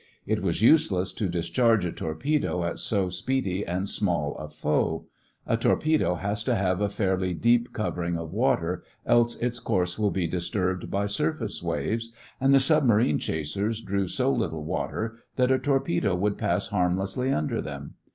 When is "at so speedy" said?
2.63-3.63